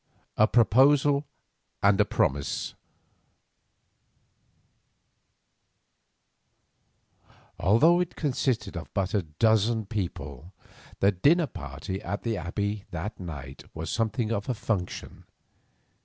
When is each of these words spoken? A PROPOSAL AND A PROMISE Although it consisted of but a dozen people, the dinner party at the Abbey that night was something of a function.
A 0.35 0.47
PROPOSAL 0.47 1.27
AND 1.83 2.01
A 2.01 2.05
PROMISE 2.05 2.73
Although 7.59 7.99
it 7.99 8.15
consisted 8.15 8.75
of 8.75 8.91
but 8.95 9.13
a 9.13 9.21
dozen 9.21 9.85
people, 9.85 10.53
the 11.01 11.11
dinner 11.11 11.45
party 11.45 12.01
at 12.01 12.23
the 12.23 12.35
Abbey 12.35 12.85
that 12.89 13.19
night 13.19 13.63
was 13.75 13.91
something 13.91 14.31
of 14.31 14.49
a 14.49 14.55
function. 14.55 15.25